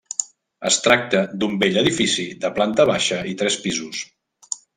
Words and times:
Es 0.69 0.77
tracta 0.85 1.21
d'un 1.43 1.53
vell 1.63 1.77
edifici 1.81 2.25
de 2.47 2.51
planta 2.57 2.87
baixa 2.93 3.21
i 3.35 3.37
tres 3.45 3.61
pisos. 3.69 4.03